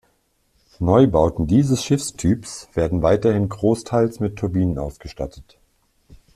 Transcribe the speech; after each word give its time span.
Neubauten 0.79 1.45
dieses 1.45 1.83
Schiffstyps 1.83 2.67
werden 2.73 3.03
weiterhin 3.03 3.49
großteils 3.49 4.19
mit 4.19 4.35
Turbinen 4.35 4.79
ausgestattet. 4.79 5.59